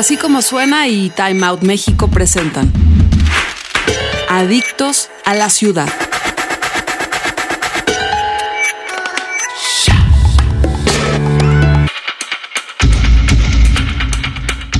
[0.00, 2.72] Así como suena y Time Out México presentan
[4.30, 5.92] Adictos a la Ciudad.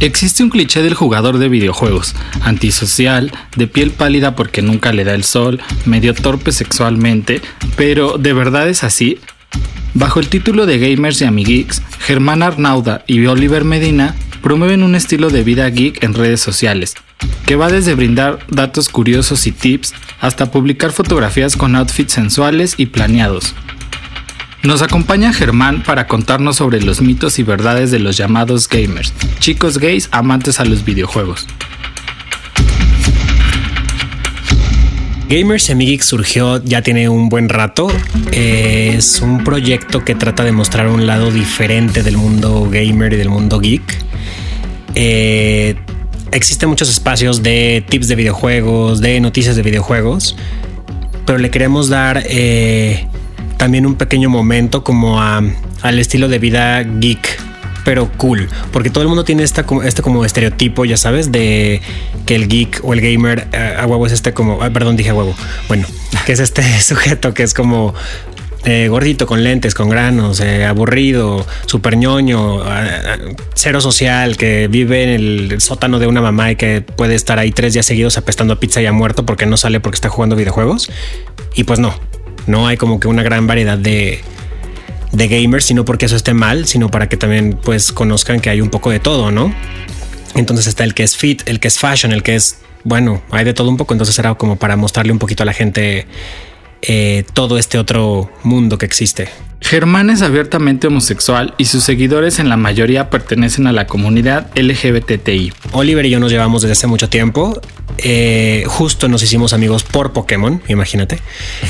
[0.00, 5.12] Existe un cliché del jugador de videojuegos, antisocial, de piel pálida porque nunca le da
[5.12, 7.42] el sol, medio torpe sexualmente,
[7.76, 9.18] pero ¿de verdad es así?
[9.92, 15.30] Bajo el título de Gamers y Amiguix, Germán Arnauda y Oliver Medina promueven un estilo
[15.30, 16.94] de vida geek en redes sociales,
[17.46, 22.86] que va desde brindar datos curiosos y tips hasta publicar fotografías con outfits sensuales y
[22.86, 23.54] planeados.
[24.62, 29.78] Nos acompaña Germán para contarnos sobre los mitos y verdades de los llamados gamers, chicos
[29.78, 31.46] gays amantes a los videojuegos.
[35.30, 37.86] Gamers Geek surgió ya tiene un buen rato.
[38.32, 43.28] Es un proyecto que trata de mostrar un lado diferente del mundo gamer y del
[43.28, 44.09] mundo geek.
[44.94, 45.76] Eh,
[46.32, 50.36] existen muchos espacios de tips de videojuegos, de noticias de videojuegos,
[51.26, 53.06] pero le queremos dar eh,
[53.56, 57.40] también un pequeño momento como al estilo de vida geek,
[57.84, 61.80] pero cool, porque todo el mundo tiene esta, este como estereotipo, ya sabes, de
[62.26, 65.14] que el geek o el gamer eh, a huevo es este como, perdón, dije a
[65.14, 65.34] huevo,
[65.68, 65.86] bueno,
[66.26, 67.94] que es este sujeto que es como
[68.64, 72.62] eh, gordito, con lentes, con granos, eh, aburrido, super ñoño,
[73.54, 77.52] cero social, que vive en el sótano de una mamá y que puede estar ahí
[77.52, 80.90] tres días seguidos apestando pizza y a muerto porque no sale porque está jugando videojuegos.
[81.54, 81.94] Y pues no,
[82.46, 84.20] no hay como que una gran variedad de,
[85.12, 88.60] de gamers, sino porque eso esté mal, sino para que también pues conozcan que hay
[88.60, 89.54] un poco de todo, ¿no?
[90.34, 93.44] Entonces está el que es fit, el que es fashion, el que es, bueno, hay
[93.44, 96.06] de todo un poco, entonces era como para mostrarle un poquito a la gente
[96.82, 99.28] eh, todo este otro mundo que existe.
[99.60, 105.52] Germán es abiertamente homosexual y sus seguidores en la mayoría pertenecen a la comunidad LGBTI.
[105.72, 107.60] Oliver y yo nos llevamos desde hace mucho tiempo.
[107.98, 111.18] Eh, justo nos hicimos amigos por Pokémon, imagínate.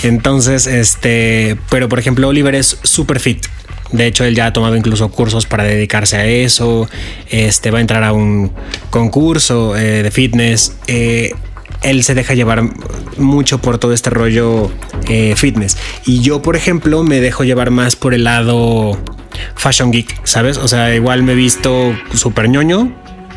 [0.04, 3.44] Entonces, este, pero por ejemplo, Oliver es super fit.
[3.90, 6.88] De hecho, él ya ha tomado incluso cursos para dedicarse a eso.
[7.28, 8.52] Este va a entrar a un
[8.90, 10.76] concurso eh, de fitness
[11.82, 12.62] él se deja llevar
[13.16, 14.70] mucho por todo este rollo
[15.08, 15.76] eh, fitness.
[16.04, 18.98] Y yo, por ejemplo, me dejo llevar más por el lado
[19.54, 20.58] fashion geek, ¿sabes?
[20.58, 22.94] O sea, igual me he visto súper ñoño,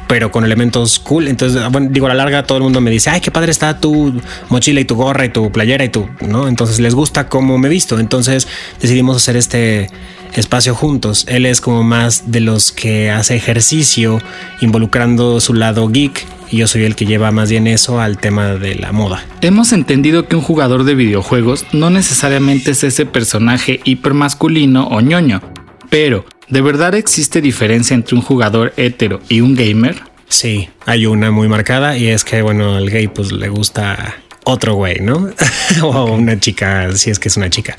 [0.07, 1.27] pero con elementos cool.
[1.27, 3.79] Entonces, bueno, digo, a la larga todo el mundo me dice, ay, qué padre está
[3.79, 6.47] tu mochila y tu gorra y tu playera y tu, ¿no?
[6.47, 7.99] Entonces les gusta cómo me he visto.
[7.99, 8.47] Entonces
[8.81, 9.89] decidimos hacer este
[10.33, 11.25] espacio juntos.
[11.27, 14.21] Él es como más de los que hace ejercicio
[14.61, 18.53] involucrando su lado geek y yo soy el que lleva más bien eso al tema
[18.53, 19.25] de la moda.
[19.41, 25.41] Hemos entendido que un jugador de videojuegos no necesariamente es ese personaje hipermasculino o ñoño,
[25.89, 30.03] pero ¿de verdad existe diferencia entre un jugador hetero y un gamer?
[30.29, 34.75] Sí, hay una muy marcada y es que, bueno, al gay pues le gusta otro
[34.75, 35.29] güey, ¿no?
[35.81, 37.75] o una chica, si es que es una chica.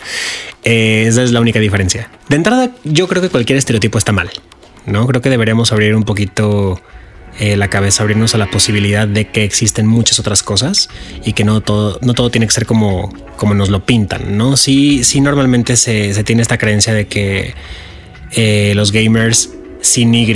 [0.64, 2.10] Eh, esa es la única diferencia.
[2.28, 4.30] De entrada, yo creo que cualquier estereotipo está mal,
[4.84, 5.06] ¿no?
[5.06, 6.80] Creo que deberíamos abrir un poquito
[7.40, 10.88] eh, la cabeza, abrirnos a la posibilidad de que existen muchas otras cosas
[11.24, 14.56] y que no todo, no todo tiene que ser como, como nos lo pintan, ¿no?
[14.56, 17.54] Sí, sí normalmente se, tiene esta creencia de que
[18.32, 19.50] eh, los gamers
[19.80, 20.26] sin Y,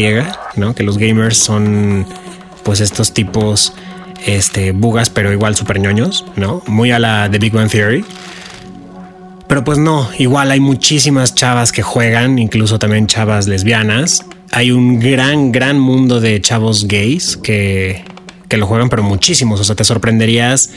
[0.57, 0.75] ¿no?
[0.75, 2.07] Que los gamers son
[2.65, 3.73] pues estos tipos
[4.27, 6.63] este, bugas, pero igual super ñoños, ¿no?
[6.67, 8.05] Muy a la de Big Bang Theory.
[9.47, 14.99] Pero pues no, igual hay muchísimas chavas que juegan, incluso también chavas lesbianas, hay un
[14.99, 18.05] gran, gran mundo de chavos gays que,
[18.51, 19.61] lo juegan, pero muchísimos.
[19.61, 20.71] O sea, te sorprenderías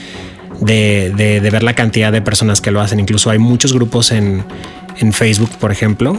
[0.60, 3.00] de, ver la cantidad de personas que lo hacen.
[3.00, 4.44] Incluso hay muchos grupos en,
[5.14, 6.18] Facebook, por ejemplo,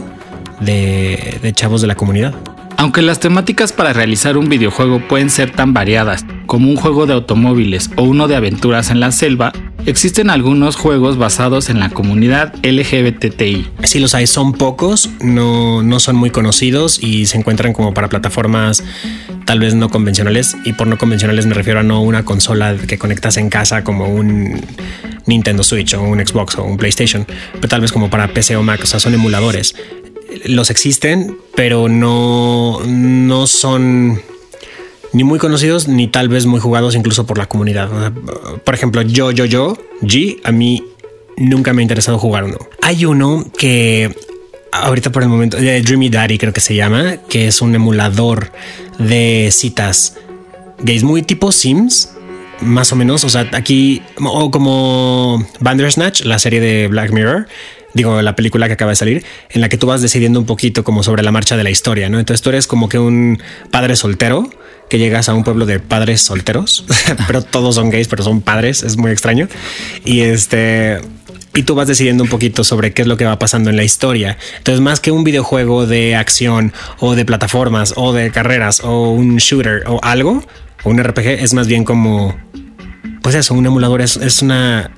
[0.59, 2.33] de, de chavos de la comunidad.
[2.75, 7.13] Aunque las temáticas para realizar un videojuego pueden ser tan variadas como un juego de
[7.13, 9.53] automóviles o uno de aventuras en la selva,
[9.85, 13.67] existen algunos juegos basados en la comunidad LGBTI.
[13.83, 18.09] Sí los hay, son pocos, no, no son muy conocidos y se encuentran como para
[18.09, 18.83] plataformas
[19.45, 22.97] tal vez no convencionales y por no convencionales me refiero a no una consola que
[22.97, 24.61] conectas en casa como un
[25.25, 27.25] Nintendo Switch o un Xbox o un PlayStation,
[27.55, 29.75] pero tal vez como para PC o Mac, o sea, son emuladores
[30.45, 34.21] los existen, pero no, no son
[35.13, 38.11] ni muy conocidos ni tal vez muy jugados incluso por la comunidad.
[38.63, 40.83] por ejemplo, yo, yo, yo, G, a mí
[41.37, 42.57] nunca me ha interesado jugar uno.
[42.81, 44.15] Hay uno que
[44.71, 48.51] ahorita por el momento, de Dreamy Daddy creo que se llama, que es un emulador
[48.97, 50.17] de citas
[50.79, 52.09] gays muy tipo Sims,
[52.61, 53.23] más o menos.
[53.23, 57.47] O sea, aquí, o como Bandersnatch, la serie de Black Mirror,
[57.93, 60.83] digo, la película que acaba de salir, en la que tú vas decidiendo un poquito
[60.83, 62.19] como sobre la marcha de la historia, ¿no?
[62.19, 64.49] Entonces tú eres como que un padre soltero
[64.89, 66.85] que llegas a un pueblo de padres solteros,
[67.27, 69.47] pero todos son gays, pero son padres, es muy extraño.
[70.05, 70.99] Y este
[71.55, 73.83] y tú vas decidiendo un poquito sobre qué es lo que va pasando en la
[73.83, 74.37] historia.
[74.57, 79.37] Entonces, más que un videojuego de acción o de plataformas o de carreras o un
[79.37, 80.43] shooter o algo,
[80.83, 82.35] o un RPG, es más bien como,
[83.21, 84.91] pues eso, un emulador es, una,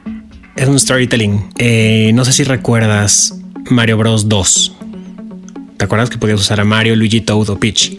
[0.55, 1.49] es un storytelling.
[1.57, 3.37] Eh, no sé si recuerdas
[3.69, 4.75] Mario Bros 2.
[5.77, 7.97] ¿Te acuerdas que podías usar a Mario, Luigi, Toad o Peach?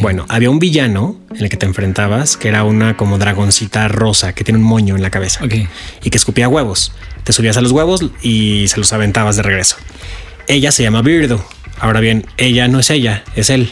[0.00, 4.34] Bueno, había un villano en el que te enfrentabas que era una como dragoncita rosa
[4.34, 5.40] que tiene un moño en la cabeza
[6.02, 6.92] y que escupía huevos.
[7.24, 9.76] Te subías a los huevos y se los aventabas de regreso.
[10.48, 11.42] Ella se llama Birdo.
[11.78, 13.70] Ahora bien, ella no es ella, es él.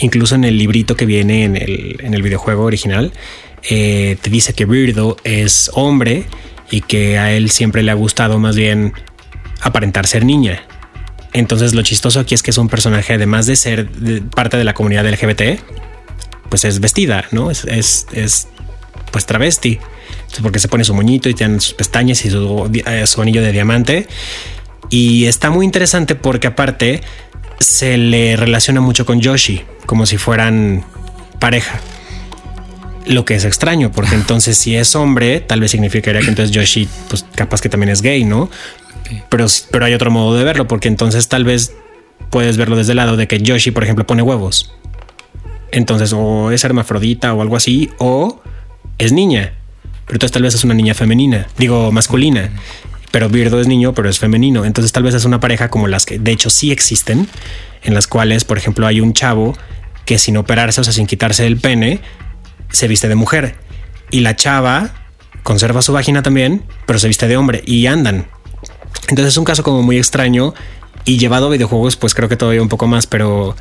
[0.00, 3.12] Incluso en el librito que viene en el, videojuego original,
[3.70, 6.26] eh, te dice que Birdo es hombre
[6.70, 8.92] y que a él siempre le ha gustado más bien
[9.62, 10.62] aparentar ser niña.
[11.32, 13.88] Entonces lo chistoso aquí es que es un personaje, además de ser
[14.34, 15.60] parte de la comunidad LGBT,
[16.48, 17.50] pues es vestida, ¿no?
[17.50, 17.64] Es,
[18.12, 18.48] es,
[19.10, 19.78] pues travesti.
[20.42, 23.52] Porque se pone su moñito y tiene sus pestañas y su, eh, su anillo de
[23.52, 24.06] diamante.
[24.90, 27.02] Y está muy interesante porque aparte
[27.58, 30.84] se le relaciona mucho con Yoshi, como si fueran
[31.38, 31.80] pareja.
[33.06, 36.88] Lo que es extraño, porque entonces si es hombre, tal vez significaría que entonces Yoshi,
[37.08, 38.50] pues capaz que también es gay, ¿no?
[39.28, 41.74] Pero, pero hay otro modo de verlo, porque entonces tal vez
[42.30, 44.74] puedes verlo desde el lado de que Yoshi, por ejemplo, pone huevos.
[45.70, 48.40] Entonces, o es hermafrodita o algo así, o
[48.98, 49.54] es niña.
[50.06, 52.50] Pero entonces tal vez es una niña femenina, digo masculina.
[53.10, 54.64] Pero Birdo es niño, pero es femenino.
[54.64, 57.28] Entonces tal vez es una pareja como las que de hecho sí existen,
[57.82, 59.56] en las cuales, por ejemplo, hay un chavo
[60.04, 62.00] que sin operarse, o sea, sin quitarse el pene,
[62.70, 63.56] se viste de mujer.
[64.10, 64.94] Y la chava
[65.42, 68.26] conserva su vagina también, pero se viste de hombre y andan.
[69.08, 70.54] Entonces es un caso como muy extraño
[71.04, 73.56] y llevado a videojuegos, pues creo que todavía un poco más, pero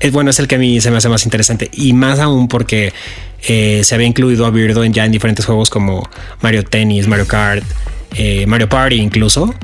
[0.00, 2.48] es bueno, es el que a mí se me hace más interesante y más aún
[2.48, 2.92] porque
[3.46, 6.08] eh, se había incluido a Birdo en ya en diferentes juegos como
[6.40, 7.64] Mario Tennis, Mario Kart,
[8.14, 9.54] eh, Mario Party incluso,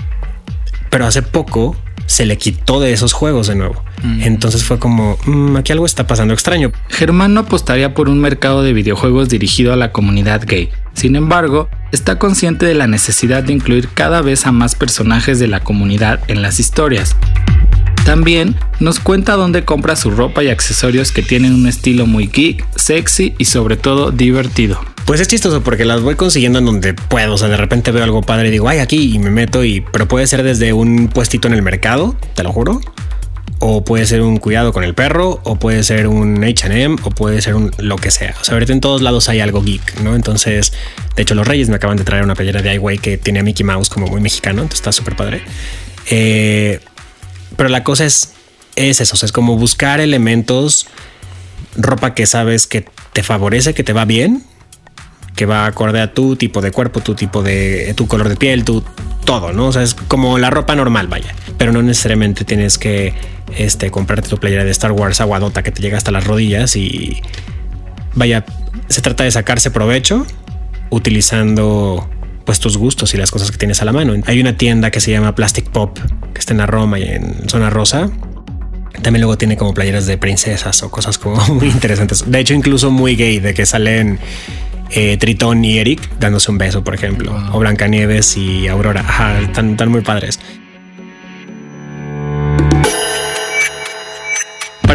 [0.90, 1.76] pero hace poco
[2.06, 3.82] se le quitó de esos juegos de nuevo.
[4.02, 4.22] Mm.
[4.22, 6.72] Entonces fue como, mm, aquí algo está pasando extraño.
[6.88, 10.70] Germán no apostaría por un mercado de videojuegos dirigido a la comunidad gay.
[10.96, 15.46] Sin embargo, está consciente de la necesidad de incluir cada vez a más personajes de
[15.46, 17.14] la comunidad en las historias.
[18.06, 22.64] También nos cuenta dónde compra su ropa y accesorios que tienen un estilo muy geek,
[22.76, 24.80] sexy y sobre todo divertido.
[25.04, 27.34] Pues es chistoso porque las voy consiguiendo en donde puedo.
[27.34, 29.82] O sea, de repente veo algo padre y digo, ay, aquí y me meto y,
[29.92, 32.80] pero puede ser desde un puestito en el mercado, te lo juro.
[33.58, 37.40] O puede ser un cuidado con el perro, o puede ser un HM, o puede
[37.40, 38.34] ser un lo que sea.
[38.40, 40.14] O sea, ahorita en todos lados hay algo geek, ¿no?
[40.14, 40.72] Entonces,
[41.14, 43.42] de hecho, los Reyes me acaban de traer una playera de iWay que tiene a
[43.42, 45.40] Mickey Mouse como muy mexicano, entonces está súper padre.
[46.10, 46.80] Eh,
[47.56, 48.34] pero la cosa es,
[48.76, 50.86] es eso, es como buscar elementos,
[51.76, 54.44] ropa que sabes que te favorece, que te va bien,
[55.34, 58.64] que va acorde a tu tipo de cuerpo, tu tipo de tu color de piel,
[58.64, 58.82] tu
[59.24, 59.68] todo, ¿no?
[59.68, 61.34] O sea, es como la ropa normal, vaya.
[61.58, 63.14] Pero no necesariamente tienes que
[63.54, 67.22] este, comprarte tu playera de Star Wars aguadota que te llega hasta las rodillas y
[68.14, 68.44] vaya,
[68.88, 70.26] se trata de sacarse provecho
[70.90, 72.08] utilizando
[72.44, 74.14] pues tus gustos y las cosas que tienes a la mano.
[74.26, 75.98] Hay una tienda que se llama Plastic Pop
[76.32, 78.10] que está en Roma y en Zona Rosa
[79.02, 82.30] también luego tiene como playeras de princesas o cosas como muy interesantes.
[82.30, 84.18] De hecho, incluso muy gay, de que salen
[84.90, 89.00] eh, Tritón y Eric dándose un beso, por ejemplo, o Blancanieves y Aurora.
[89.00, 90.40] Ajá, están, muy padres.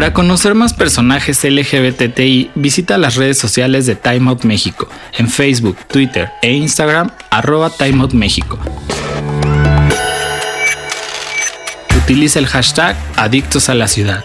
[0.02, 5.76] Para conocer más personajes LGBTI, visita las redes sociales de Time Out México en Facebook,
[5.86, 8.58] Twitter e Instagram, arroba Time México.
[12.02, 14.24] Utiliza el hashtag Adictos a la Ciudad.